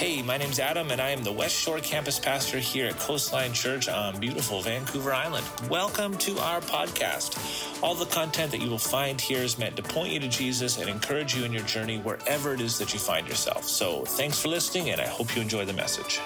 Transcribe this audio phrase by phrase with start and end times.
[0.00, 3.52] Hey, my name's Adam, and I am the West Shore campus pastor here at Coastline
[3.52, 5.44] Church on beautiful Vancouver Island.
[5.68, 7.82] Welcome to our podcast.
[7.82, 10.78] All the content that you will find here is meant to point you to Jesus
[10.78, 13.64] and encourage you in your journey wherever it is that you find yourself.
[13.64, 16.18] So thanks for listening, and I hope you enjoy the message.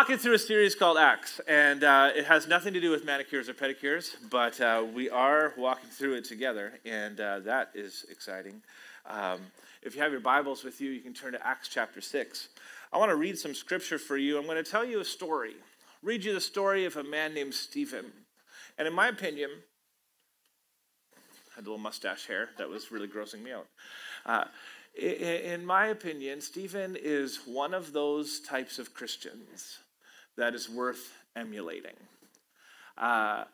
[0.00, 3.50] Walking through a series called Acts, and uh, it has nothing to do with manicures
[3.50, 8.62] or pedicures, but uh, we are walking through it together, and uh, that is exciting.
[9.04, 9.40] Um,
[9.82, 12.48] if you have your Bibles with you, you can turn to Acts chapter 6.
[12.94, 14.38] I want to read some scripture for you.
[14.38, 15.52] I'm going to tell you a story,
[16.02, 18.06] read you the story of a man named Stephen.
[18.78, 19.50] And in my opinion,
[21.14, 23.66] I had a little mustache hair that was really grossing me out.
[24.24, 24.44] Uh,
[24.98, 29.80] in my opinion, Stephen is one of those types of Christians
[30.40, 31.96] that is worth emulating.
[32.96, 33.44] Uh,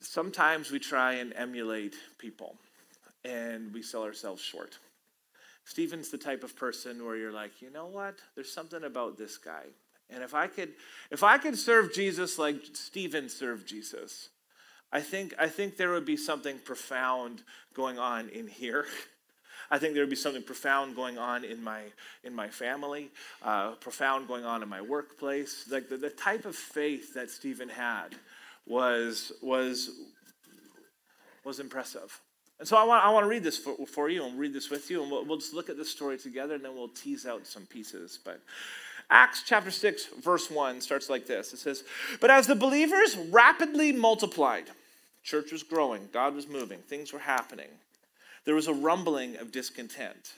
[0.00, 2.56] sometimes we try and emulate people
[3.24, 4.78] and we sell ourselves short.
[5.64, 8.16] Stephen's the type of person where you're like, you know what?
[8.34, 9.64] There's something about this guy.
[10.10, 10.74] And if I could
[11.10, 14.28] if I could serve Jesus like Stephen served Jesus,
[14.92, 17.42] I think I think there would be something profound
[17.74, 18.86] going on in here
[19.72, 21.80] I think there would be something profound going on in my
[22.24, 23.10] in my family,
[23.42, 25.64] uh, profound going on in my workplace.
[25.70, 28.08] Like the, the type of faith that Stephen had
[28.66, 29.90] was was
[31.42, 32.20] was impressive.
[32.58, 34.70] And so I want, I want to read this for, for you and read this
[34.70, 37.26] with you, and we'll, we'll just look at this story together, and then we'll tease
[37.26, 38.20] out some pieces.
[38.24, 38.40] But
[39.10, 41.82] Acts chapter 6, verse 1 starts like this It says,
[42.20, 44.70] But as the believers rapidly multiplied,
[45.24, 47.68] church was growing, God was moving, things were happening
[48.44, 50.34] there was a rumbling of discontent.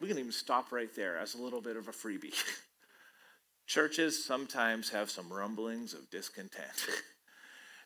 [0.00, 2.34] We can even stop right there as a little bit of a freebie.
[3.66, 6.86] Churches sometimes have some rumblings of discontent.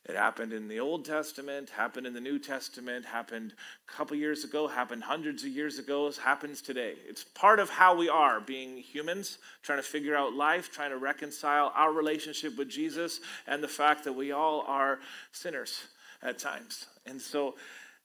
[0.09, 3.55] It happened in the Old Testament, happened in the New Testament, happened
[3.89, 6.95] a couple years ago, happened hundreds of years ago, happens today.
[7.09, 10.97] It's part of how we are being humans, trying to figure out life, trying to
[10.97, 15.01] reconcile our relationship with Jesus and the fact that we all are
[15.33, 15.83] sinners
[16.23, 16.87] at times.
[17.05, 17.57] And so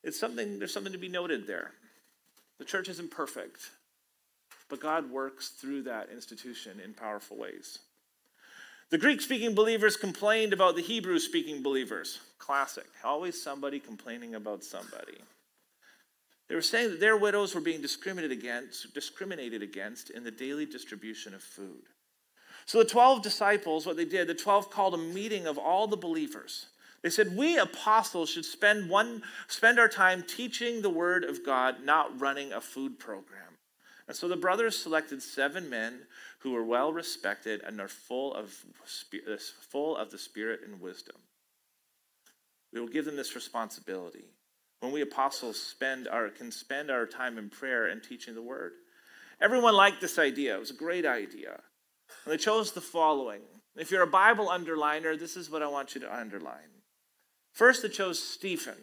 [0.03, 1.71] it's something, there's something to be noted there.
[2.59, 3.71] The church isn't perfect,
[4.69, 7.79] but God works through that institution in powerful ways.
[8.91, 12.19] The Greek speaking believers complained about the Hebrew speaking believers.
[12.39, 12.85] Classic.
[13.03, 15.17] Always somebody complaining about somebody.
[16.49, 20.65] They were saying that their widows were being discriminated against, discriminated against in the daily
[20.65, 21.83] distribution of food.
[22.65, 25.95] So the 12 disciples, what they did, the 12 called a meeting of all the
[25.95, 26.65] believers.
[27.03, 31.83] They said, We apostles should spend, one, spend our time teaching the word of God,
[31.83, 33.57] not running a food program.
[34.07, 36.01] And so the brothers selected seven men
[36.39, 38.53] who were well respected and are full of,
[38.83, 39.37] uh,
[39.69, 41.15] full of the Spirit and wisdom.
[42.73, 44.25] We will give them this responsibility.
[44.81, 48.73] When we apostles spend our, can spend our time in prayer and teaching the word.
[49.39, 50.55] Everyone liked this idea.
[50.55, 51.61] It was a great idea.
[52.25, 53.41] And they chose the following.
[53.75, 56.80] If you're a Bible underliner, this is what I want you to underline.
[57.51, 58.75] First, it chose Stephen,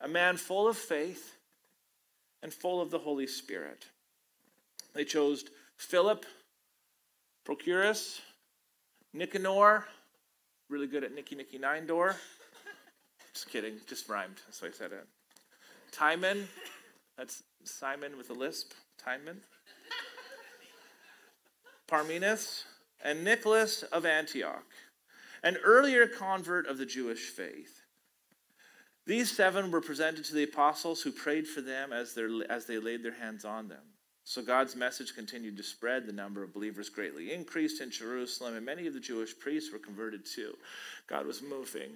[0.00, 1.36] a man full of faith
[2.42, 3.86] and full of the Holy Spirit.
[4.94, 5.44] They chose
[5.76, 6.24] Philip,
[7.46, 8.20] Prochorus,
[9.12, 9.84] Nicanor,
[10.68, 12.16] really good at Nicky Nicky Nine Door.
[13.32, 14.40] Just kidding, just rhymed.
[14.60, 15.06] Why I said it.
[15.90, 16.48] Timon,
[17.18, 18.72] that's Simon with a lisp.
[18.98, 19.40] Timon.
[21.86, 22.64] Parmenas,
[23.02, 24.64] and Nicholas of Antioch
[25.44, 27.82] an earlier convert of the Jewish faith.
[29.06, 32.18] These seven were presented to the apostles who prayed for them as,
[32.48, 33.82] as they laid their hands on them.
[34.24, 36.06] So God's message continued to spread.
[36.06, 39.78] The number of believers greatly increased in Jerusalem, and many of the Jewish priests were
[39.78, 40.54] converted too.
[41.06, 41.90] God was moving.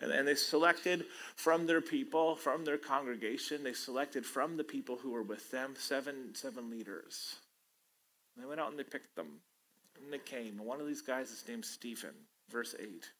[0.00, 4.96] And, and they selected from their people, from their congregation, they selected from the people
[4.96, 7.34] who were with them seven, seven leaders.
[8.36, 9.40] And they went out and they picked them.
[10.00, 10.58] And they came.
[10.58, 12.14] And one of these guys is named Stephen
[12.52, 13.10] verse 8.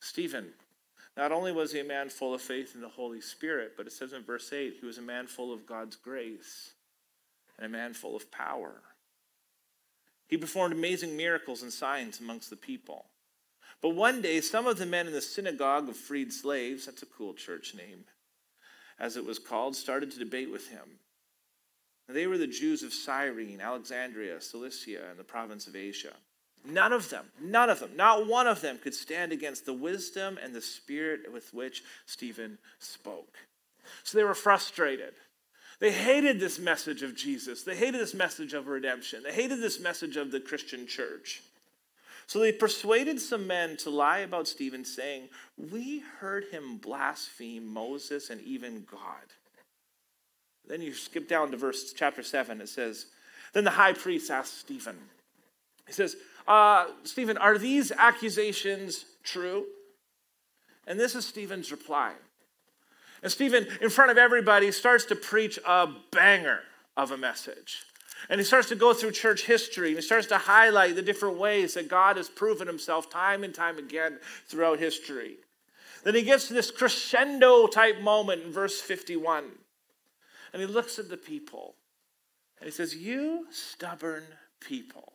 [0.00, 0.54] Stephen,
[1.16, 3.92] not only was he a man full of faith in the Holy Spirit, but it
[3.92, 6.72] says in verse 8, he was a man full of God's grace
[7.56, 8.80] and a man full of power.
[10.26, 13.04] He performed amazing miracles and signs amongst the people.
[13.82, 17.06] But one day, some of the men in the synagogue of freed slaves, that's a
[17.06, 18.04] cool church name,
[18.98, 20.98] as it was called, started to debate with him.
[22.08, 26.14] they were the Jews of Cyrene, Alexandria, Cilicia, and the province of Asia.
[26.64, 30.38] None of them, none of them, not one of them could stand against the wisdom
[30.40, 33.36] and the spirit with which Stephen spoke.
[34.04, 35.14] So they were frustrated.
[35.80, 37.64] They hated this message of Jesus.
[37.64, 39.24] They hated this message of redemption.
[39.24, 41.42] They hated this message of the Christian church.
[42.28, 48.30] So they persuaded some men to lie about Stephen, saying, We heard him blaspheme Moses
[48.30, 49.26] and even God.
[50.68, 52.60] Then you skip down to verse chapter 7.
[52.60, 53.06] It says,
[53.52, 54.96] Then the high priest asked Stephen,
[55.86, 56.16] He says,
[56.46, 59.66] uh, Stephen, are these accusations true?
[60.86, 62.12] And this is Stephen's reply.
[63.22, 66.60] And Stephen, in front of everybody, starts to preach a banger
[66.96, 67.84] of a message.
[68.28, 71.38] And he starts to go through church history and he starts to highlight the different
[71.38, 75.36] ways that God has proven himself time and time again throughout history.
[76.04, 79.44] Then he gets to this crescendo type moment in verse 51.
[80.52, 81.74] And he looks at the people
[82.58, 84.24] and he says, You stubborn
[84.60, 85.12] people,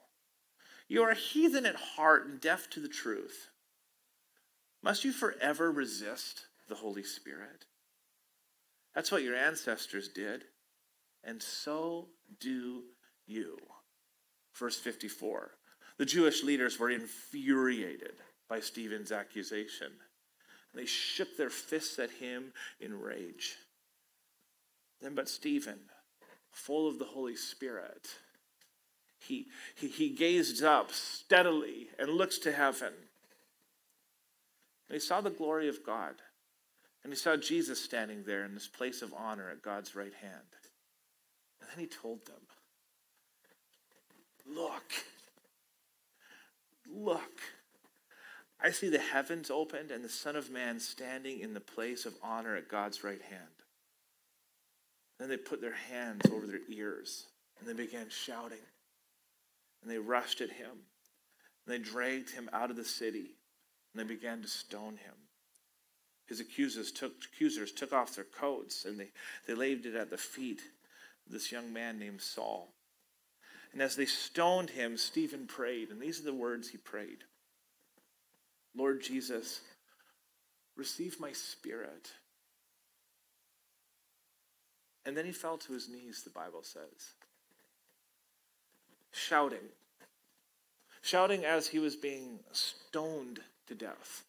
[0.88, 3.50] you are a heathen at heart and deaf to the truth.
[4.82, 7.66] Must you forever resist the Holy Spirit?
[8.96, 10.46] That's what your ancestors did,
[11.24, 12.08] and so
[12.40, 12.84] do
[13.26, 13.58] you.
[14.56, 15.52] Verse 54.
[15.98, 18.14] The Jewish leaders were infuriated
[18.50, 19.92] by Stephen's accusation.
[20.74, 23.56] They shook their fists at him in rage.
[25.02, 25.80] Then, but Stephen,
[26.52, 28.08] full of the Holy Spirit,
[29.20, 32.94] he, he, he gazed up steadily and looks to heaven.
[34.88, 36.16] And he saw the glory of God.
[37.04, 40.34] And he saw Jesus standing there in this place of honor at God's right hand.
[41.62, 42.36] And then he told them,
[44.46, 44.94] Look,
[46.90, 47.42] look.
[48.62, 52.16] I see the heavens opened and the Son of Man standing in the place of
[52.24, 53.44] honor at God's right hand.
[55.20, 57.28] Then they put their hands over their ears
[57.60, 58.58] and they began shouting.
[59.88, 60.72] And they rushed at him.
[61.66, 63.38] And they dragged him out of the city
[63.94, 65.14] and they began to stone him.
[66.26, 69.12] His accusers took, accusers took off their coats and they,
[69.48, 70.60] they laid it at the feet
[71.26, 72.74] of this young man named Saul.
[73.72, 77.20] And as they stoned him, Stephen prayed, and these are the words he prayed
[78.76, 79.62] Lord Jesus,
[80.76, 82.12] receive my spirit.
[85.06, 87.14] And then he fell to his knees, the Bible says,
[89.18, 89.70] shouting,
[91.02, 94.24] shouting as he was being stoned to death.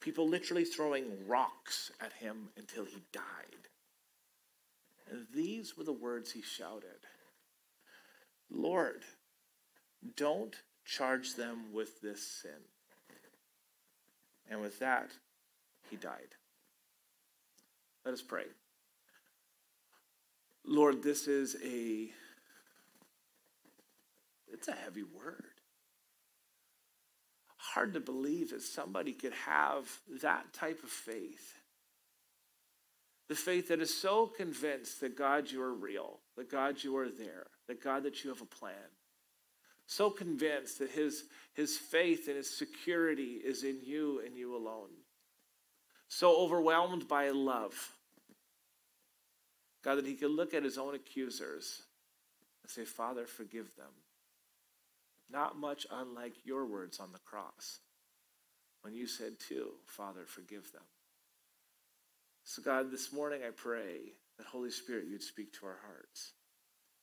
[0.00, 3.22] People literally throwing rocks at him until he died.
[5.10, 7.06] And these were the words he shouted
[8.50, 9.02] Lord,
[10.16, 10.54] don't
[10.84, 12.62] charge them with this sin.
[14.48, 15.10] And with that,
[15.90, 16.36] he died.
[18.04, 18.44] Let us pray.
[20.64, 22.10] Lord, this is a
[24.52, 25.44] it's a heavy word.
[27.56, 29.84] Hard to believe that somebody could have
[30.22, 31.54] that type of faith.
[33.28, 37.08] The faith that is so convinced that God, you are real, that God, you are
[37.08, 38.74] there, that God, that you have a plan.
[39.86, 44.90] So convinced that his, his faith and his security is in you and you alone.
[46.08, 47.74] So overwhelmed by love.
[49.82, 51.82] God, that he could look at his own accusers
[52.62, 53.92] and say, Father, forgive them.
[55.30, 57.80] Not much unlike your words on the cross
[58.82, 60.82] when you said, too, Father, forgive them.
[62.44, 66.32] So, God, this morning I pray that Holy Spirit, you'd speak to our hearts.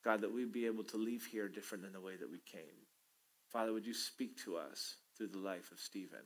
[0.04, 2.88] God, that we'd be able to leave here different than the way that we came.
[3.52, 6.20] Father, would you speak to us through the life of Stephen?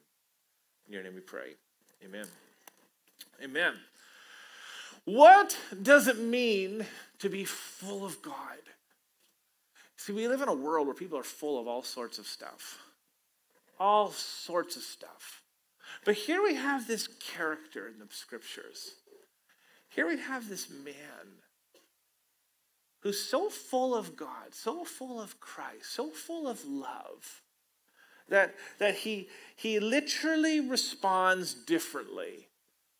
[0.85, 1.55] In your name we pray.
[2.05, 2.25] Amen.
[3.43, 3.73] Amen.
[5.05, 6.85] What does it mean
[7.19, 8.33] to be full of God?
[9.97, 12.79] See, we live in a world where people are full of all sorts of stuff.
[13.79, 15.43] All sorts of stuff.
[16.05, 18.95] But here we have this character in the scriptures
[19.97, 21.41] here we have this man
[22.99, 27.41] who's so full of God, so full of Christ, so full of love,
[28.29, 32.47] that, that he, he literally responds differently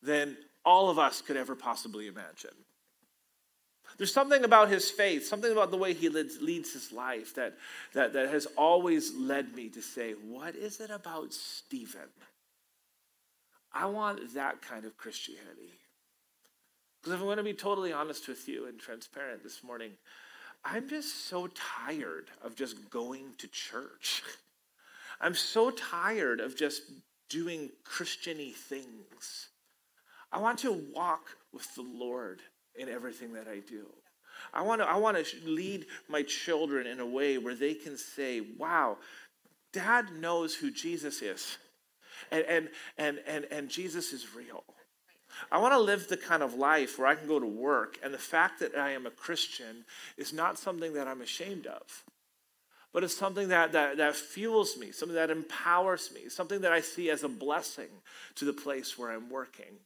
[0.02, 2.64] than all of us could ever possibly imagine.
[3.96, 7.54] There's something about his faith, something about the way he leads, leads his life that,
[7.94, 12.08] that, that has always led me to say, what is it about Stephen?
[13.72, 15.78] I want that kind of Christianity.
[17.00, 19.92] Because if I'm going to be totally honest with you and transparent this morning,
[20.64, 24.22] I'm just so tired of just going to church.
[25.20, 26.82] I'm so tired of just
[27.28, 29.48] doing Christiany things.
[30.30, 32.40] I want to walk with the Lord
[32.78, 33.86] in everything that I do.
[34.54, 37.98] I want to I want to lead my children in a way where they can
[37.98, 38.98] say, "Wow,
[39.72, 41.58] dad knows who Jesus is."
[42.30, 44.64] And and and and, and Jesus is real.
[45.52, 48.12] I want to live the kind of life where I can go to work, and
[48.14, 49.84] the fact that I am a Christian
[50.16, 52.04] is not something that I'm ashamed of.
[52.92, 56.80] but it's something that, that, that fuels me, something that empowers me, something that I
[56.80, 57.90] see as a blessing
[58.36, 59.78] to the place where I'm working.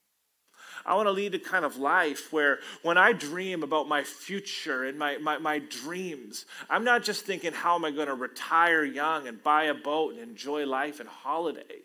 [0.85, 4.85] I want to lead a kind of life where when I dream about my future
[4.85, 8.85] and my, my, my dreams, I'm not just thinking, how am I going to retire
[8.85, 11.83] young and buy a boat and enjoy life and holiday?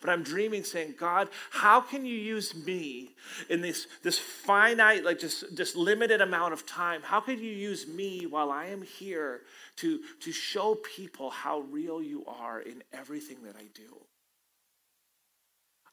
[0.00, 3.14] But I'm dreaming, saying, God, how can you use me
[3.48, 7.00] in this, this finite, like just, just limited amount of time?
[7.02, 9.42] How can you use me while I am here
[9.76, 13.96] to, to show people how real you are in everything that I do?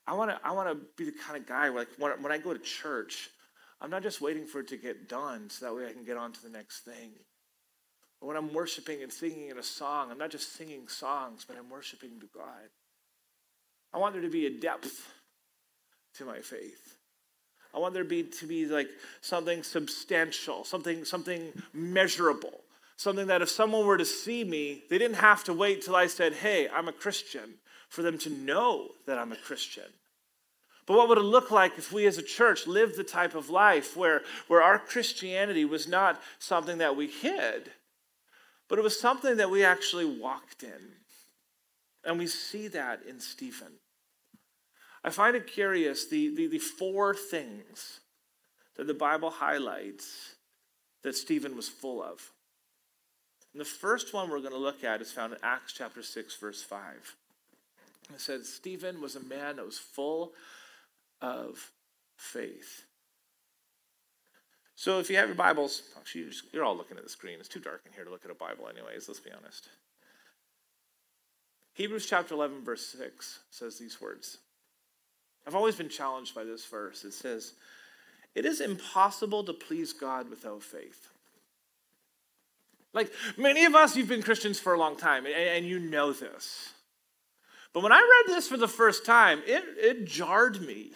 [0.05, 2.31] I want to I want to be the kind of guy where, like when, when
[2.31, 3.29] I go to church,
[3.81, 6.17] I'm not just waiting for it to get done so that way I can get
[6.17, 7.11] on to the next thing.
[8.19, 11.69] When I'm worshiping and singing in a song, I'm not just singing songs, but I'm
[11.69, 12.69] worshiping to God.
[13.93, 15.05] I want there to be a depth
[16.15, 16.97] to my faith.
[17.73, 18.87] I want there to be to be like
[19.21, 22.61] something substantial, something something measurable,
[22.97, 26.07] something that if someone were to see me, they didn't have to wait till I
[26.07, 27.55] said, "Hey, I'm a Christian."
[27.93, 29.83] For them to know that I'm a Christian.
[30.87, 33.51] But what would it look like if we as a church lived the type of
[33.51, 37.69] life where, where our Christianity was not something that we hid,
[38.67, 40.95] but it was something that we actually walked in?
[42.03, 43.73] And we see that in Stephen.
[45.03, 47.99] I find it curious the, the, the four things
[48.75, 50.33] that the Bible highlights
[51.03, 52.31] that Stephen was full of.
[53.53, 56.35] And the first one we're going to look at is found in Acts chapter 6,
[56.37, 57.17] verse 5.
[58.11, 60.33] It said Stephen was a man that was full
[61.21, 61.71] of
[62.17, 62.83] faith.
[64.75, 67.37] So if you have your Bibles, actually you're all looking at the screen.
[67.39, 69.07] It's too dark in here to look at a Bible, anyways.
[69.07, 69.69] Let's be honest.
[71.73, 74.39] Hebrews chapter 11, verse 6 says these words.
[75.47, 77.03] I've always been challenged by this verse.
[77.03, 77.53] It says,
[78.35, 81.07] It is impossible to please God without faith.
[82.93, 86.72] Like many of us, you've been Christians for a long time, and, you know this.
[87.73, 90.91] But when I read this for the first time, it, it jarred me.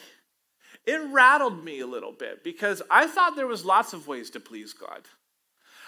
[0.85, 4.39] It rattled me a little bit because I thought there was lots of ways to
[4.39, 5.01] please God.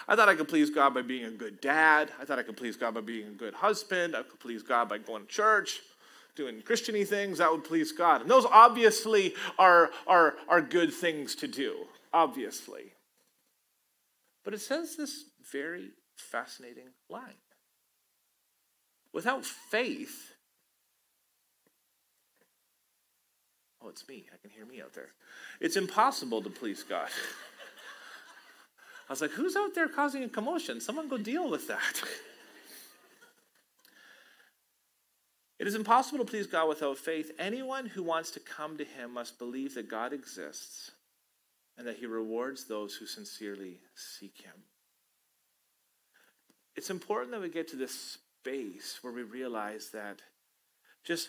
[0.08, 2.10] I thought I could please God by being a good dad.
[2.20, 4.16] I thought I could please God by being a good husband.
[4.16, 5.80] I could please God by going to church,
[6.34, 7.38] doing Christiany things.
[7.38, 8.20] That would please God.
[8.20, 11.76] And those obviously are, are, are good things to do,
[12.12, 12.92] obviously.
[14.44, 17.38] But it says this very fascinating line.
[19.12, 20.29] Without faith,
[23.82, 24.26] Oh, it's me.
[24.32, 25.08] I can hear me out there.
[25.60, 27.08] It's impossible to please God.
[29.08, 30.80] I was like, who's out there causing a commotion?
[30.80, 32.02] Someone go deal with that.
[35.58, 37.32] it is impossible to please God without faith.
[37.38, 40.92] Anyone who wants to come to Him must believe that God exists
[41.76, 44.64] and that He rewards those who sincerely seek Him.
[46.76, 50.20] It's important that we get to this space where we realize that
[51.04, 51.28] just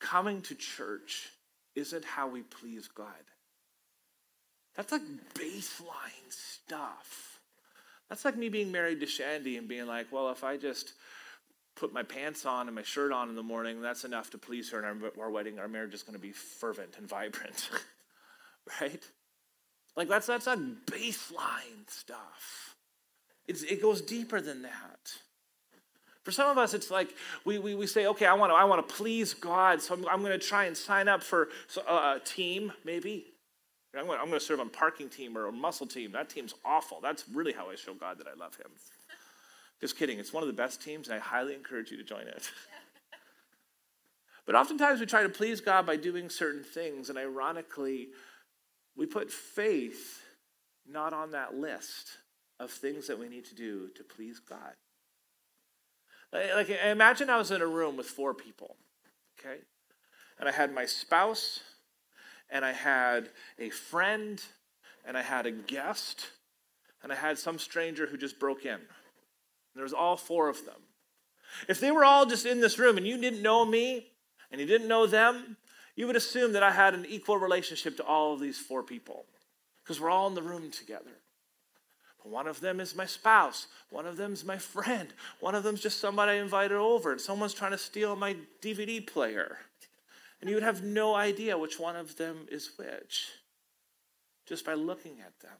[0.00, 1.30] coming to church
[1.78, 3.06] isn't how we please God.
[4.74, 5.02] That's like
[5.34, 7.40] baseline stuff.
[8.08, 10.92] That's like me being married to Shandy and being like, well, if I just
[11.74, 14.70] put my pants on and my shirt on in the morning, that's enough to please
[14.70, 17.70] her, and our, our wedding, our marriage is going to be fervent and vibrant.
[18.80, 19.02] right?
[19.96, 22.76] Like that's that's like baseline stuff.
[23.46, 25.12] It's, it goes deeper than that.
[26.28, 27.14] For some of us, it's like
[27.46, 30.06] we, we, we say, okay, I want to I want to please God, so I'm,
[30.08, 31.48] I'm going to try and sign up for
[31.88, 33.24] uh, a team, maybe.
[33.96, 36.12] I'm going, to, I'm going to serve on parking team or a muscle team.
[36.12, 37.00] That team's awful.
[37.00, 38.66] That's really how I show God that I love Him.
[39.80, 40.18] Just kidding.
[40.18, 42.50] It's one of the best teams, and I highly encourage you to join it.
[44.44, 48.08] but oftentimes we try to please God by doing certain things, and ironically,
[48.94, 50.20] we put faith
[50.86, 52.18] not on that list
[52.60, 54.74] of things that we need to do to please God.
[56.32, 58.76] Like, imagine I was in a room with four people,
[59.38, 59.58] okay?
[60.38, 61.60] And I had my spouse,
[62.50, 64.42] and I had a friend,
[65.06, 66.28] and I had a guest,
[67.02, 68.78] and I had some stranger who just broke in.
[69.74, 70.82] There was all four of them.
[71.68, 74.08] If they were all just in this room and you didn't know me
[74.50, 75.56] and you didn't know them,
[75.96, 79.24] you would assume that I had an equal relationship to all of these four people
[79.82, 81.22] because we're all in the room together.
[82.22, 83.68] One of them is my spouse.
[83.90, 85.12] One of them is my friend.
[85.40, 88.36] One of them is just somebody I invited over, and someone's trying to steal my
[88.60, 89.58] DVD player.
[90.40, 93.28] And you would have no idea which one of them is which
[94.46, 95.58] just by looking at them.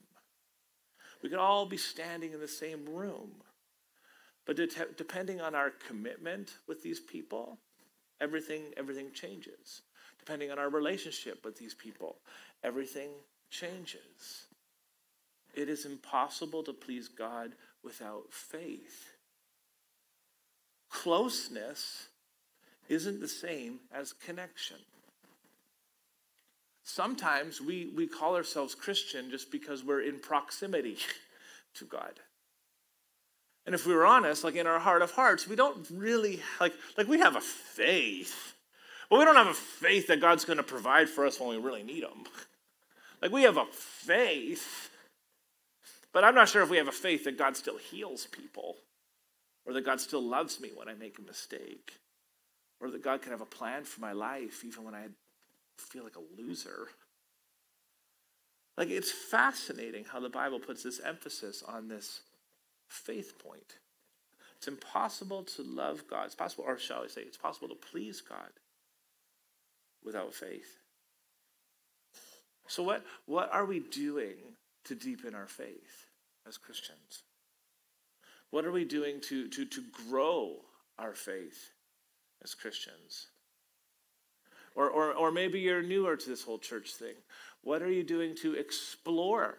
[1.23, 3.43] We could all be standing in the same room.
[4.47, 7.59] But det- depending on our commitment with these people,
[8.21, 9.83] everything, everything changes.
[10.19, 12.23] Depending on our relationship with these people,
[12.63, 13.11] everything
[13.51, 14.48] changes.
[15.55, 17.53] It is impossible to please God
[17.83, 19.13] without faith.
[20.91, 22.09] closeness
[22.89, 24.79] isn't the same as connection.
[26.83, 30.97] Sometimes we, we call ourselves Christian just because we're in proximity
[31.75, 32.21] to God.
[33.67, 36.73] And if we were honest, like in our heart of hearts, we don't really like
[36.97, 38.55] like we have a faith.
[39.11, 41.59] But we don't have a faith that God's going to provide for us when we
[41.59, 42.25] really need him.
[43.21, 44.89] Like we have a faith,
[46.13, 48.77] but I'm not sure if we have a faith that God still heals people
[49.67, 51.93] or that God still loves me when I make a mistake
[52.81, 55.07] or that God can have a plan for my life even when I
[55.77, 56.89] feel like a loser.
[58.77, 62.23] Like it's fascinating how the Bible puts this emphasis on this
[62.89, 63.79] faith point.
[64.57, 66.27] It's impossible to love God.
[66.27, 68.51] It's possible, or shall I say, it's possible to please God
[70.05, 70.79] without faith.
[72.67, 74.57] So, what, what are we doing
[74.89, 76.07] to deepen our faith
[76.47, 77.23] as Christians?
[78.51, 80.57] What are we doing to, to, to grow
[80.99, 81.71] our faith
[82.43, 83.29] as Christians?
[84.75, 87.15] Or, or, or maybe you're newer to this whole church thing.
[87.63, 89.59] What are you doing to explore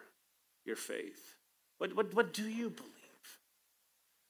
[0.66, 1.36] your faith?
[1.78, 2.94] What, what, what do you believe?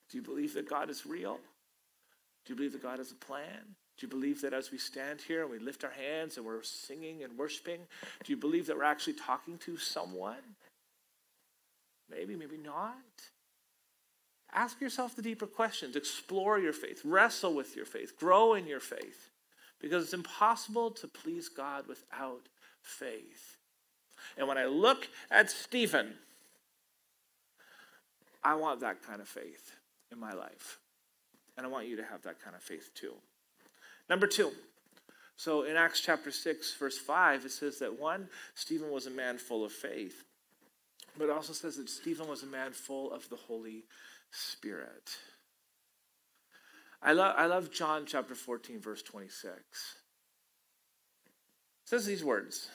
[0.09, 1.39] Do you believe that God is real?
[2.45, 3.75] Do you believe that God has a plan?
[3.97, 6.63] Do you believe that as we stand here and we lift our hands and we're
[6.63, 7.81] singing and worshiping,
[8.23, 10.55] do you believe that we're actually talking to someone?
[12.09, 12.95] Maybe, maybe not.
[14.51, 15.95] Ask yourself the deeper questions.
[15.95, 17.01] Explore your faith.
[17.05, 18.17] Wrestle with your faith.
[18.17, 19.29] Grow in your faith.
[19.79, 22.49] Because it's impossible to please God without
[22.81, 23.57] faith.
[24.37, 26.15] And when I look at Stephen,
[28.43, 29.71] I want that kind of faith
[30.11, 30.79] in my life.
[31.57, 33.13] And I want you to have that kind of faith too.
[34.09, 34.51] Number two.
[35.37, 39.37] So in Acts chapter 6, verse 5, it says that one, Stephen was a man
[39.37, 40.25] full of faith.
[41.19, 43.83] But it also says that Stephen was a man full of the Holy
[44.31, 45.09] Spirit.
[47.01, 49.53] I love, I love John chapter 14, verse 26.
[49.53, 49.61] It
[51.83, 52.69] says these words.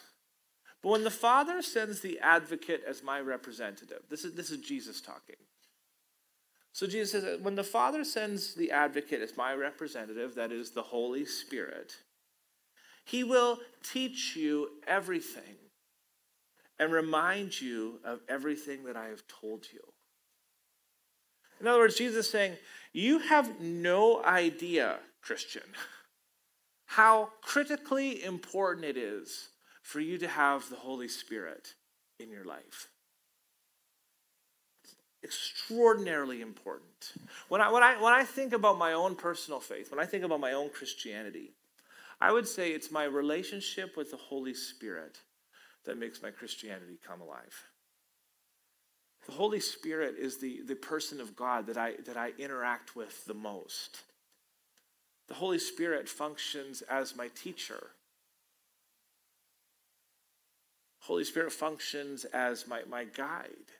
[0.82, 5.00] But when the Father sends the advocate as my representative, this is, this is Jesus
[5.00, 5.36] talking.
[6.72, 10.82] So Jesus says, when the Father sends the advocate as my representative, that is the
[10.82, 11.94] Holy Spirit,
[13.06, 15.56] he will teach you everything
[16.78, 19.80] and remind you of everything that I have told you.
[21.60, 22.56] In other words, Jesus is saying,
[22.92, 25.62] You have no idea, Christian,
[26.86, 29.48] how critically important it is
[29.82, 31.74] for you to have the Holy Spirit
[32.18, 32.88] in your life
[35.24, 37.14] extraordinarily important.
[37.48, 40.22] When I, when, I, when I think about my own personal faith, when I think
[40.22, 41.54] about my own Christianity,
[42.20, 45.18] I would say it's my relationship with the Holy Spirit
[45.84, 47.68] that makes my Christianity come alive.
[49.26, 53.24] The Holy Spirit is the, the person of God that I, that I interact with
[53.24, 54.02] the most.
[55.28, 57.90] The Holy Spirit functions as my teacher.
[61.00, 63.72] Holy Spirit functions as my, my guide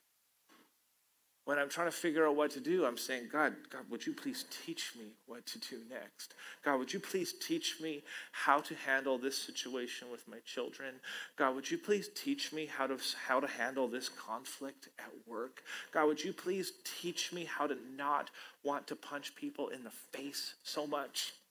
[1.44, 4.14] when I'm trying to figure out what to do, I'm saying, God, God, would you
[4.14, 6.34] please teach me what to do next?
[6.64, 8.02] God, would you please teach me
[8.32, 10.94] how to handle this situation with my children?
[11.36, 15.62] God, would you please teach me how to how to handle this conflict at work?
[15.92, 18.30] God, would you please teach me how to not
[18.62, 21.32] want to punch people in the face so much?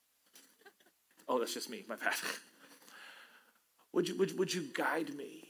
[1.25, 2.15] Oh, that's just me, my bad.
[3.93, 5.47] would you would, would you guide me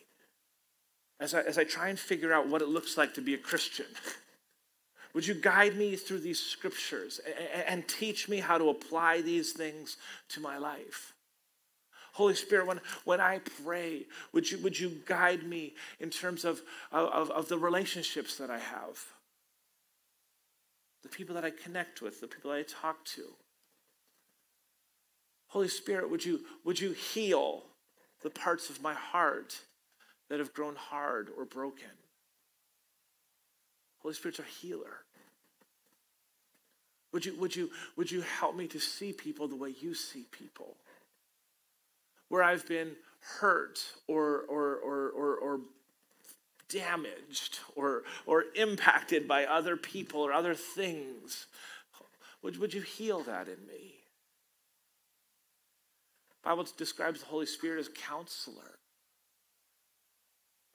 [1.20, 3.40] as I, as I try and figure out what it looks like to be a
[3.40, 3.88] Christian?
[5.14, 7.20] Would you guide me through these scriptures
[7.68, 9.98] and teach me how to apply these things
[10.30, 11.14] to my life?
[12.14, 16.62] Holy Spirit, when, when I pray, would you, would you guide me in terms of,
[16.92, 19.00] of, of the relationships that I have?
[21.02, 23.24] The people that I connect with, the people that I talk to.
[25.48, 27.64] Holy Spirit, would you, would you heal
[28.22, 29.60] the parts of my heart
[30.30, 31.90] that have grown hard or broken?
[34.00, 35.03] Holy Spirit's our healer.
[37.14, 40.26] Would you, would, you, would you help me to see people the way you see
[40.32, 40.76] people?
[42.28, 42.96] Where I've been
[43.40, 45.60] hurt or, or, or, or, or
[46.70, 51.46] damaged or, or impacted by other people or other things.
[52.42, 53.94] Would, would you heal that in me?
[56.42, 58.80] The Bible describes the Holy Spirit as counselor.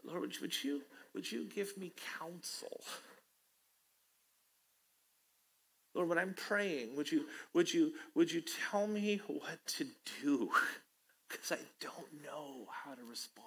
[0.05, 0.83] Lord, would you, would you,
[1.15, 2.81] would you give me counsel?
[5.95, 7.25] Lord, when I'm praying, would you,
[7.55, 9.87] would you, would you tell me what to
[10.23, 10.51] do?
[11.29, 13.45] Because I don't know how to respond.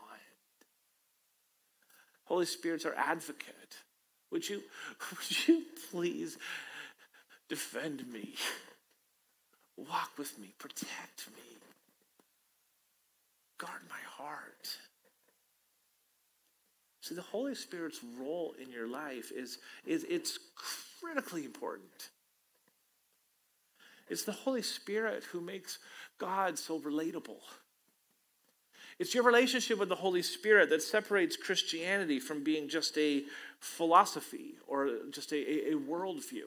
[2.25, 3.77] Holy Spirit's our advocate.
[4.31, 4.61] Would you,
[5.09, 6.37] would you please
[7.49, 8.35] defend me?
[9.89, 11.57] walk with me, protect me,
[13.57, 14.77] guard my heart.
[17.01, 20.37] See, the Holy Spirit's role in your life is, is it's
[20.99, 22.09] critically important.
[24.11, 25.79] It's the Holy Spirit who makes
[26.17, 27.39] God so relatable.
[28.99, 33.23] It's your relationship with the Holy Spirit that separates Christianity from being just a
[33.59, 36.43] philosophy or just a, a, a worldview.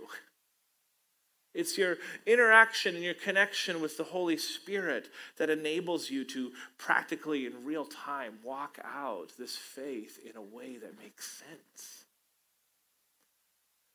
[1.55, 1.97] It's your
[2.27, 7.87] interaction and your connection with the Holy Spirit that enables you to practically, in real
[7.87, 12.05] time, walk out this faith in a way that makes sense.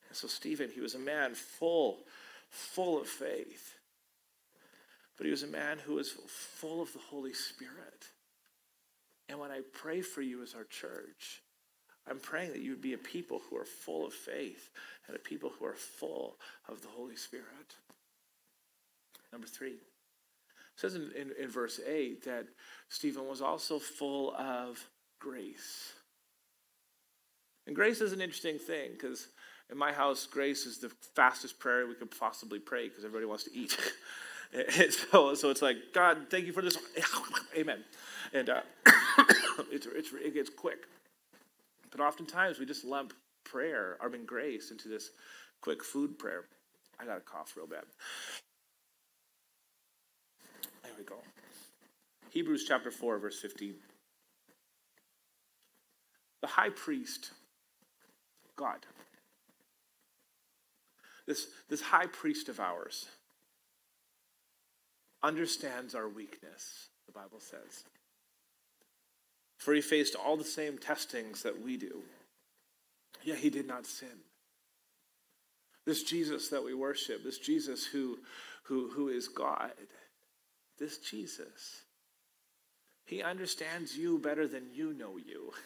[0.08, 2.00] And so, Stephen, he was a man full,
[2.50, 3.76] full of faith.
[5.18, 8.08] But he was a man who was full of the Holy Spirit.
[9.28, 11.42] And when I pray for you as our church,
[12.10, 14.70] I'm praying that you would be a people who are full of faith
[15.08, 17.76] and a people who are full of the Holy Spirit.
[19.32, 19.80] Number three, it
[20.76, 22.48] says in, in, in verse 8 that
[22.88, 24.84] Stephen was also full of
[25.20, 25.94] grace.
[27.68, 29.28] And grace is an interesting thing because
[29.72, 33.44] in my house, grace is the fastest prayer we could possibly pray because everybody wants
[33.44, 33.78] to eat.
[35.12, 36.78] so, so it's like, God, thank you for this.
[37.58, 37.84] Amen.
[38.34, 38.62] And uh,
[39.72, 40.88] it's, it's, it gets quick.
[41.92, 45.12] But oftentimes we just lump prayer, I mean grace, into this
[45.62, 46.46] quick food prayer.
[47.00, 47.84] I got a cough real bad.
[50.84, 51.16] There we go.
[52.32, 53.76] Hebrews chapter 4, verse 15.
[56.42, 57.32] The high priest,
[58.56, 58.86] God,
[61.30, 63.06] this, this high priest of ours,
[65.24, 67.86] understands our weakness, the Bible says
[69.60, 72.02] for he faced all the same testings that we do.
[73.24, 74.24] Yet he did not sin.
[75.86, 78.20] This Jesus that we worship, this Jesus who,
[78.64, 79.74] who, who is God,
[80.80, 81.84] this Jesus,
[83.06, 85.52] he understands you better than you know you.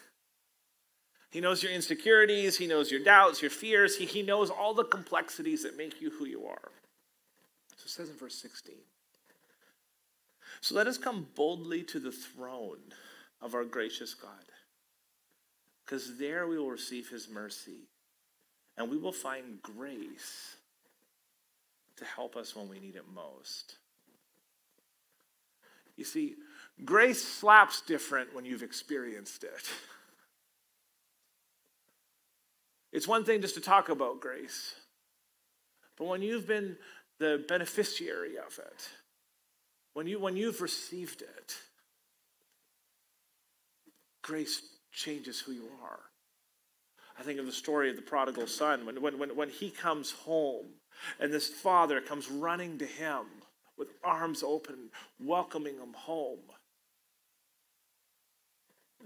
[1.34, 4.84] He knows your insecurities, he knows your doubts, your fears, he, he knows all the
[4.84, 6.70] complexities that make you who you are.
[7.74, 8.76] So it says in verse 16.
[10.60, 12.78] So let us come boldly to the throne
[13.42, 14.30] of our gracious God.
[15.84, 17.88] Because there we will receive his mercy
[18.78, 20.54] and we will find grace
[21.96, 23.74] to help us when we need it most.
[25.96, 26.36] You see,
[26.84, 29.68] grace slaps different when you've experienced it.
[32.94, 34.76] It's one thing just to talk about grace,
[35.98, 36.76] but when you've been
[37.18, 38.88] the beneficiary of it,
[39.94, 41.56] when, you, when you've received it,
[44.22, 45.98] grace changes who you are.
[47.18, 50.12] I think of the story of the prodigal son when, when, when, when he comes
[50.12, 50.66] home
[51.18, 53.24] and this father comes running to him
[53.76, 56.38] with arms open, welcoming him home.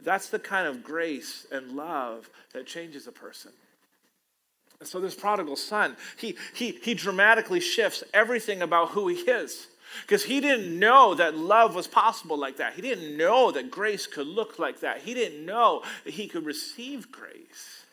[0.05, 3.53] That's the kind of grace and love that changes a person.
[4.81, 9.67] And so this prodigal son, he, he, he dramatically shifts everything about who he is.
[10.03, 12.75] Because he didn't know that love was possible like that.
[12.75, 15.01] He didn't know that grace could look like that.
[15.01, 17.85] He didn't know that he could receive grace.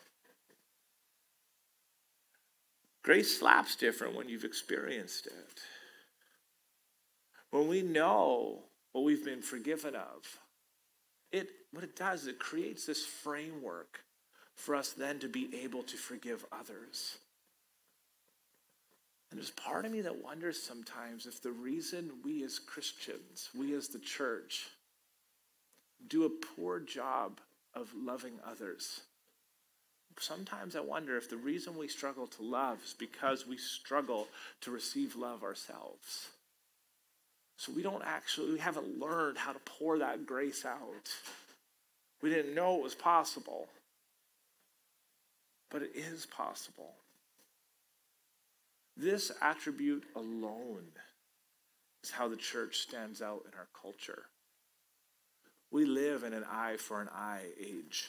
[3.02, 5.60] Grace slaps different when you've experienced it.
[7.50, 10.40] When we know what we've been forgiven of,
[11.32, 14.00] it what it does is it creates this framework
[14.56, 17.18] for us then to be able to forgive others.
[19.30, 23.74] And there's part of me that wonders sometimes if the reason we as Christians, we
[23.74, 24.66] as the church,
[26.08, 27.40] do a poor job
[27.74, 29.00] of loving others.
[30.18, 34.28] Sometimes I wonder if the reason we struggle to love is because we struggle
[34.62, 36.28] to receive love ourselves.
[37.58, 41.10] So we don't actually, we haven't learned how to pour that grace out.
[42.22, 43.68] We didn't know it was possible,
[45.70, 46.94] but it is possible.
[48.96, 50.86] This attribute alone
[52.02, 54.24] is how the church stands out in our culture.
[55.70, 58.08] We live in an eye for an eye age.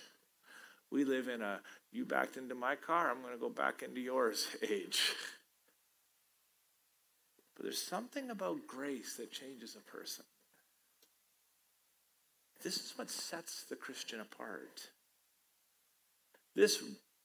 [0.90, 1.60] We live in a
[1.92, 5.14] you backed into my car, I'm going to go back into yours age.
[7.56, 10.26] But there's something about grace that changes a person.
[12.64, 14.90] This is what sets the Christian apart.
[16.56, 16.84] This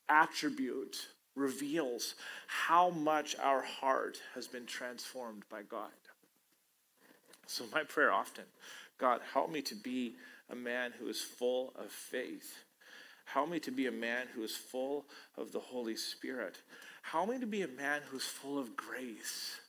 [0.09, 0.97] attribute
[1.35, 2.15] reveals
[2.47, 5.91] how much our heart has been transformed by God.
[7.47, 8.45] So, my prayer often
[8.99, 10.15] God, help me to be
[10.51, 12.65] a man who is full of faith.
[13.25, 16.59] Help me to be a man who is full of the Holy Spirit.
[17.03, 19.61] Help me to be a man who's full of grace.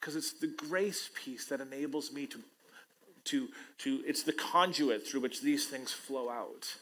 [0.00, 2.38] Because it's the grace piece that enables me to,
[3.24, 6.76] to, to, it's the conduit through which these things flow out.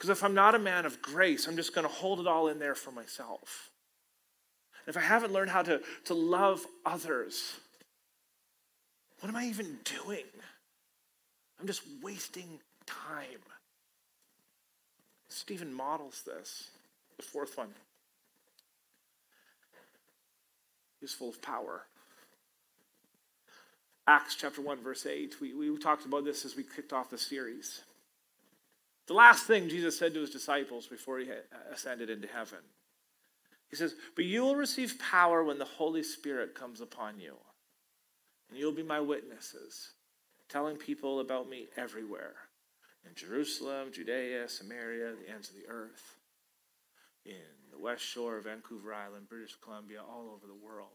[0.00, 2.48] Because if I'm not a man of grace, I'm just going to hold it all
[2.48, 3.68] in there for myself.
[4.86, 7.58] And if I haven't learned how to, to love others,
[9.20, 10.24] what am I even doing?
[11.60, 13.42] I'm just wasting time.
[15.28, 16.70] Stephen models this.
[17.18, 17.74] The fourth one.
[20.98, 21.82] He's full of power.
[24.06, 25.42] Acts chapter 1, verse 8.
[25.42, 27.82] We, we talked about this as we kicked off the series.
[29.06, 31.34] The last thing Jesus said to his disciples before he uh,
[31.72, 32.60] ascended into heaven.
[33.68, 37.34] He says, But you will receive power when the Holy Spirit comes upon you.
[38.48, 39.92] And you'll be my witnesses,
[40.48, 42.34] telling people about me everywhere
[43.08, 46.16] in Jerusalem, Judea, Samaria, the ends of the earth,
[47.24, 47.34] in
[47.70, 50.88] the west shore of Vancouver Island, British Columbia, all over the world.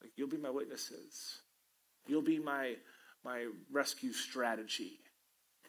[0.00, 1.40] Like you'll be my witnesses.
[2.06, 2.74] You'll be my
[3.24, 5.00] my rescue strategy.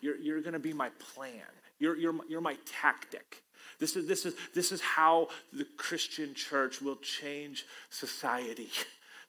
[0.01, 1.33] You're, you're going to be my plan.
[1.79, 3.43] You're, you're, you're my tactic.
[3.79, 8.69] This is, this, is, this is how the Christian church will change society.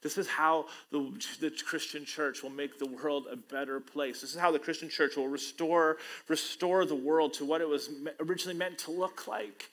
[0.01, 4.21] This is how the, the Christian church will make the world a better place.
[4.21, 7.89] This is how the Christian church will restore, restore the world to what it was
[8.19, 9.69] originally meant to look like.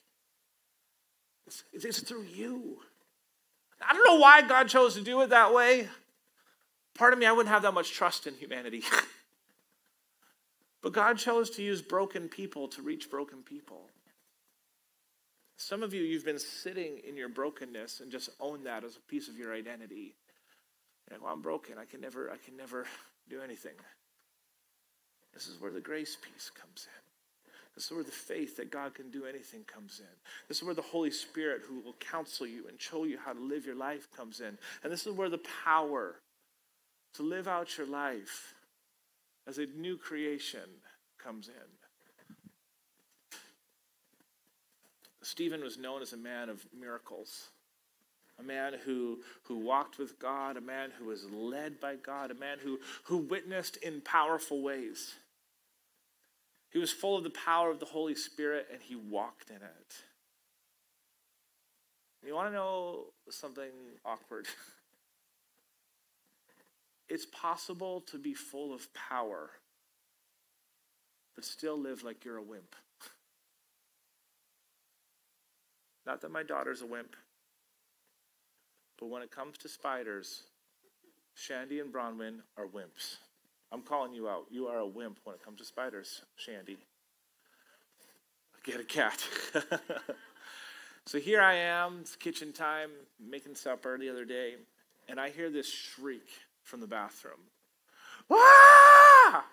[1.46, 2.76] It's, it's through you.
[3.80, 5.88] I don't know why God chose to do it that way.
[6.94, 8.82] Part of me, I wouldn't have that much trust in humanity.
[10.82, 13.88] but God chose to use broken people to reach broken people.
[15.56, 19.00] Some of you, you've been sitting in your brokenness and just own that as a
[19.00, 20.14] piece of your identity.
[21.10, 21.76] Like, well, I'm broken.
[21.78, 22.86] I can never, I can never
[23.28, 23.74] do anything.
[25.34, 27.52] This is where the grace piece comes in.
[27.74, 30.16] This is where the faith that God can do anything comes in.
[30.48, 33.40] This is where the Holy Spirit, who will counsel you and show you how to
[33.40, 34.58] live your life, comes in.
[34.82, 36.16] And this is where the power
[37.14, 38.54] to live out your life
[39.48, 40.60] as a new creation
[41.22, 41.54] comes in.
[45.22, 47.48] Stephen was known as a man of miracles,
[48.38, 52.34] a man who, who walked with God, a man who was led by God, a
[52.34, 55.16] man who, who witnessed in powerful ways.
[56.70, 59.94] He was full of the power of the Holy Spirit and he walked in it.
[62.26, 63.70] You want to know something
[64.04, 64.46] awkward?
[67.08, 69.50] It's possible to be full of power,
[71.34, 72.76] but still live like you're a wimp.
[76.06, 77.16] Not that my daughter's a wimp,
[78.98, 80.42] but when it comes to spiders,
[81.34, 83.16] Shandy and Bronwyn are wimps.
[83.72, 84.46] I'm calling you out.
[84.50, 86.78] You are a wimp when it comes to spiders, Shandy.
[88.64, 89.26] Get a cat.
[91.06, 94.56] so here I am, it's kitchen time, making supper the other day,
[95.08, 96.28] and I hear this shriek
[96.68, 97.40] from the bathroom.
[98.30, 99.46] Ah!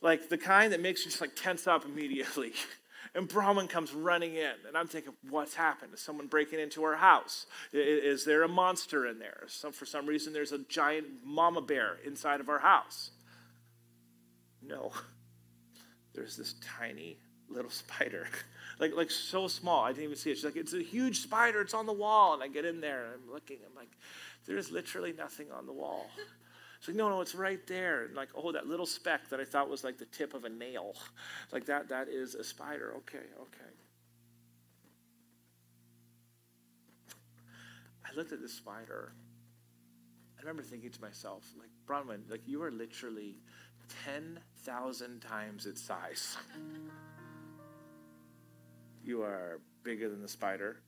[0.00, 2.52] Like the kind that makes you just like tense up immediately.
[3.12, 5.92] And Bronwyn comes running in, and I'm thinking, what's happened?
[5.92, 7.46] Is someone breaking into our house?
[7.72, 9.42] Is, there a monster in there?
[9.48, 13.10] Some, for some reason, there's a giant mama bear inside of our house.
[14.62, 14.92] No,
[16.14, 18.28] there's this tiny little spider,
[18.78, 19.82] like like so small.
[19.82, 20.36] I didn't even see it.
[20.36, 21.60] She's like, it's a huge spider.
[21.62, 23.58] It's on the wall, and I get in there, and I'm looking.
[23.68, 23.90] I'm like,
[24.46, 26.06] there's literally nothing on the wall.
[26.78, 28.04] It's like, no, no, it's right there.
[28.04, 30.48] And like, oh, that little speck that I thought was like the tip of a
[30.48, 30.96] nail.
[31.52, 32.94] Like that, that is a spider.
[32.98, 33.70] Okay, okay.
[38.10, 39.12] I looked at this spider.
[40.38, 43.36] I remember thinking to myself, like, Bronwyn, like you are literally
[44.06, 46.36] 10,000 times its size.
[49.02, 50.82] You are bigger than the spider.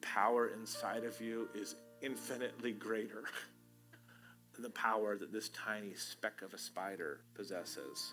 [0.00, 3.24] Power inside of you is infinitely greater.
[4.54, 8.12] Than the power that this tiny speck of a spider possesses.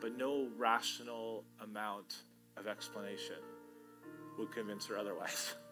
[0.00, 2.16] But no rational amount
[2.56, 3.36] of explanation
[4.38, 5.54] would convince her otherwise.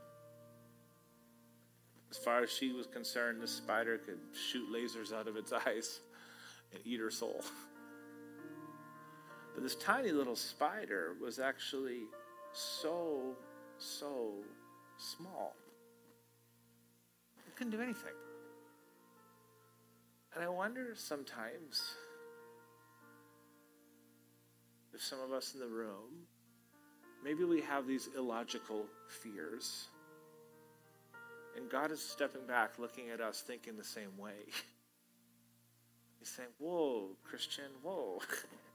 [2.10, 6.00] As far as she was concerned, this spider could shoot lasers out of its eyes
[6.70, 7.42] and eat her soul.
[9.54, 12.02] But this tiny little spider was actually
[12.52, 13.36] so,
[13.78, 14.32] so
[14.96, 15.54] small.
[17.46, 18.14] It couldn't do anything.
[20.34, 21.94] And I wonder sometimes
[24.94, 26.26] if some of us in the room,
[27.22, 29.88] maybe we have these illogical fears.
[31.54, 34.36] And God is stepping back, looking at us, thinking the same way.
[36.18, 38.20] He's saying, Whoa, Christian, whoa.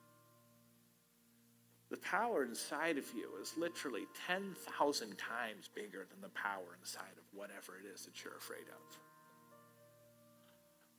[1.89, 7.23] the power inside of you is literally 10,000 times bigger than the power inside of
[7.33, 8.99] whatever it is that you're afraid of.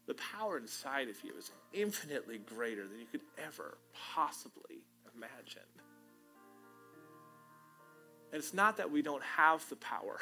[0.06, 3.76] The power inside of you is infinitely greater than you could ever
[4.14, 4.78] possibly
[5.14, 5.68] imagine.
[8.32, 10.18] And it's not that we don't have the power,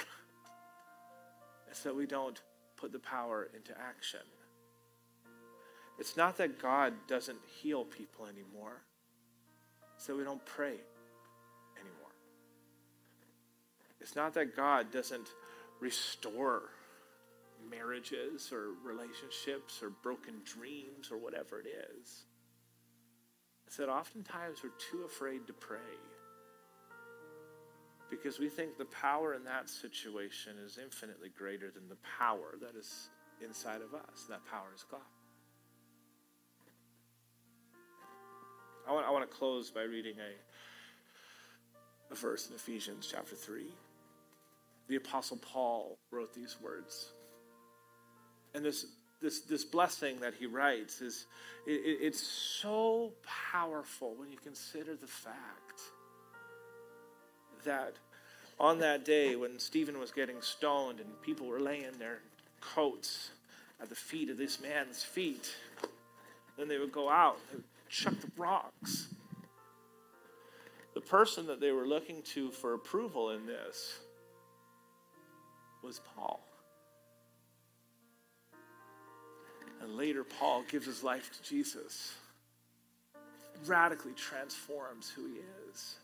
[1.70, 2.40] it's that we don't
[2.76, 4.20] put the power into action.
[5.98, 8.83] It's not that God doesn't heal people anymore,
[10.07, 10.77] that we don't pray
[11.81, 12.12] anymore.
[14.01, 15.29] It's not that God doesn't
[15.81, 16.62] restore
[17.71, 22.25] marriages or relationships or broken dreams or whatever it is.
[23.66, 25.79] It's that oftentimes we're too afraid to pray
[28.09, 32.79] because we think the power in that situation is infinitely greater than the power that
[32.79, 33.11] is
[33.45, 34.27] inside of us.
[34.29, 35.01] That power is God.
[39.27, 43.65] To close by reading a, a verse in Ephesians chapter 3.
[44.89, 47.11] The Apostle Paul wrote these words.
[48.55, 48.87] And this,
[49.21, 51.27] this, this blessing that he writes is
[51.67, 53.12] it, it's so
[53.53, 55.81] powerful when you consider the fact
[57.65, 57.95] that
[58.59, 62.21] on that day when Stephen was getting stoned and people were laying their
[62.61, 63.31] coats
[63.81, 65.55] at the feet of this man's feet,
[66.57, 69.09] then they would go out and chuck the rocks.
[70.96, 73.98] The person that they were looking to for approval in this
[75.82, 76.40] was Paul.
[79.82, 82.14] And later, Paul gives his life to Jesus,
[83.66, 85.35] radically transforms who he
[85.70, 85.96] is.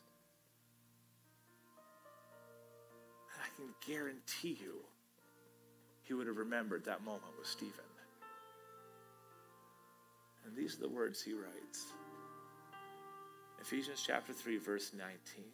[3.32, 4.74] And I can guarantee you,
[6.02, 7.72] he would have remembered that moment with Stephen.
[10.44, 11.86] And these are the words he writes
[13.62, 15.44] Ephesians chapter 3, verse 19.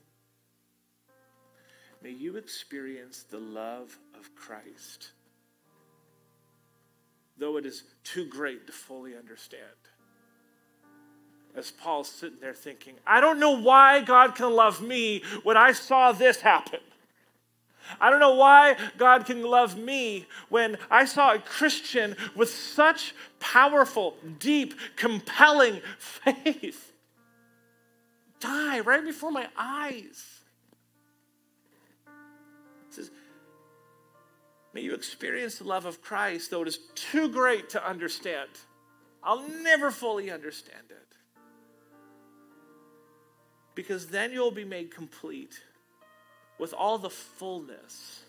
[2.02, 5.10] May you experience the love of Christ,
[7.36, 9.62] though it is too great to fully understand.
[11.54, 15.72] As Paul's sitting there thinking, I don't know why God can love me when I
[15.72, 16.80] saw this happen.
[18.00, 23.14] I don't know why God can love me when I saw a Christian with such
[23.38, 26.88] powerful, deep, compelling faith
[28.40, 30.40] die right before my eyes.
[32.88, 33.10] It says,
[34.74, 38.50] May you experience the love of Christ, though it is too great to understand.
[39.22, 41.16] I'll never fully understand it.
[43.74, 45.60] Because then you'll be made complete
[46.58, 48.22] with all the fullness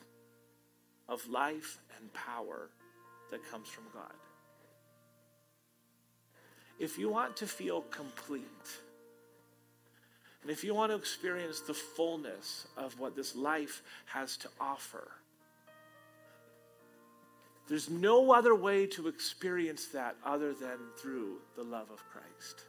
[1.07, 2.69] of life and power
[3.31, 4.13] that comes from God.
[6.79, 8.43] If you want to feel complete,
[10.41, 15.11] and if you want to experience the fullness of what this life has to offer,
[17.67, 22.63] there's no other way to experience that other than through the love of Christ.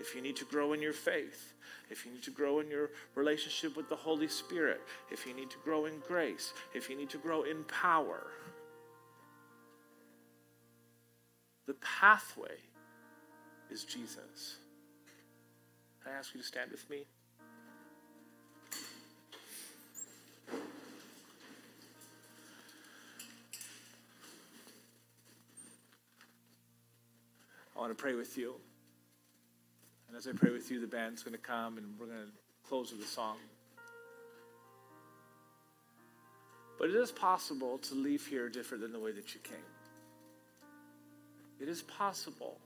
[0.00, 1.52] If you need to grow in your faith,
[1.90, 4.80] if you need to grow in your relationship with the Holy Spirit,
[5.12, 8.28] if you need to grow in grace, if you need to grow in power,
[11.66, 12.56] the pathway
[13.70, 14.56] is Jesus.
[16.10, 17.04] I ask you to stand with me?
[27.76, 28.54] I want to pray with you.
[30.08, 32.32] And as I pray with you, the band's going to come and we're going to
[32.68, 33.36] close with a song.
[36.78, 39.58] But it is possible to leave here different than the way that you came.
[41.60, 42.58] It is possible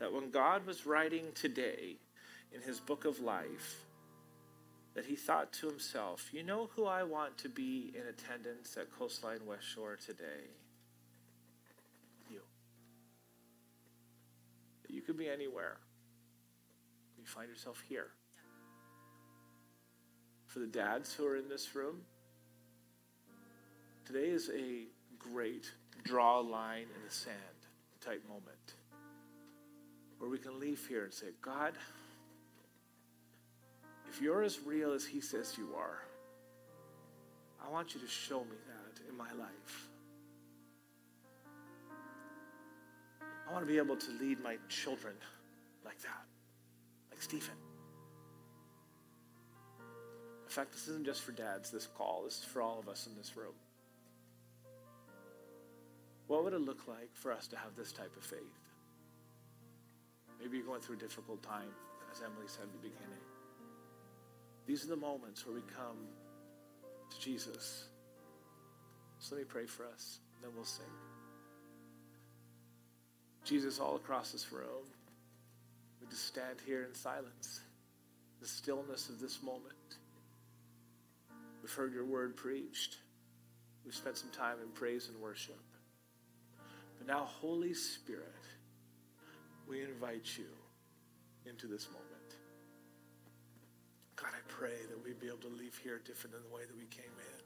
[0.00, 1.96] that when God was writing today
[2.54, 3.84] in his book of life,
[4.94, 8.92] that he thought to himself, you know who I want to be in attendance at
[8.96, 10.46] Coastline West Shore today?
[12.30, 12.40] You.
[14.88, 15.78] You could be anywhere
[17.24, 18.08] you find yourself here.
[20.46, 22.02] For the dads who are in this room,
[24.04, 24.84] today is a
[25.18, 25.72] great
[26.04, 27.36] draw a line in the sand
[28.04, 28.74] type moment
[30.18, 31.72] where we can leave here and say, God,
[34.14, 35.98] if you're as real as He says you are,
[37.60, 39.88] I want you to show me that in my life.
[43.48, 45.14] I want to be able to lead my children
[45.84, 46.22] like that
[47.10, 47.56] like Stephen.
[49.80, 52.22] In fact, this isn't just for dads, this call.
[52.24, 53.54] This is for all of us in this room.
[56.28, 58.38] What would it look like for us to have this type of faith?
[60.40, 61.74] Maybe you're going through a difficult time
[62.12, 63.23] as Emily said at the beginning.
[64.66, 65.98] These are the moments where we come
[67.10, 67.88] to Jesus.
[69.18, 70.84] So let me pray for us, then we'll sing.
[73.44, 74.84] Jesus, all across this room,
[76.00, 77.60] we just stand here in silence,
[78.40, 79.74] the stillness of this moment.
[81.62, 82.98] We've heard your word preached.
[83.84, 85.60] We've spent some time in praise and worship.
[86.98, 88.32] But now, Holy Spirit,
[89.68, 90.46] we invite you
[91.46, 92.03] into this moment.
[94.64, 97.04] Pray that we'd be able to leave here different than the way that we came
[97.04, 97.44] in.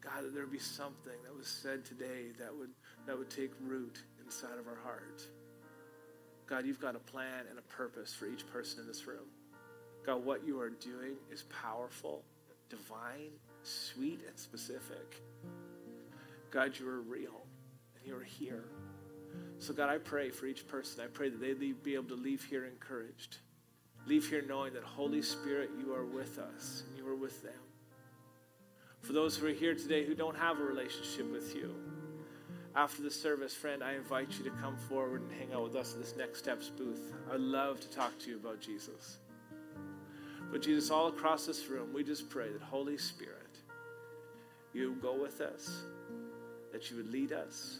[0.00, 2.70] God, that there'd be something that was said today that would,
[3.08, 5.26] that would take root inside of our heart.
[6.46, 9.26] God, you've got a plan and a purpose for each person in this room.
[10.04, 12.22] God, what you are doing is powerful,
[12.70, 13.32] divine,
[13.64, 15.22] sweet, and specific.
[16.52, 17.42] God, you are real
[17.96, 18.66] and you are here.
[19.58, 21.02] So, God, I pray for each person.
[21.02, 23.38] I pray that they'd be able to leave here encouraged.
[24.06, 27.52] Leave here knowing that, Holy Spirit, you are with us and you are with them.
[29.02, 31.74] For those who are here today who don't have a relationship with you,
[32.76, 35.94] after the service, friend, I invite you to come forward and hang out with us
[35.94, 37.12] at this Next Steps booth.
[37.32, 39.18] I'd love to talk to you about Jesus.
[40.52, 43.58] But Jesus, all across this room, we just pray that Holy Spirit,
[44.72, 45.84] you go with us,
[46.72, 47.78] that you would lead us,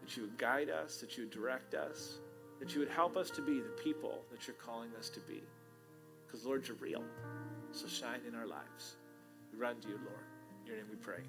[0.00, 2.18] that you would guide us, that you would direct us,
[2.58, 5.42] that you would help us to be the people that you're calling us to be.
[6.28, 7.02] Because, Lord, you're real.
[7.72, 8.98] So shine in our lives.
[9.50, 10.26] We run to you, Lord.
[10.60, 11.22] In your name we pray.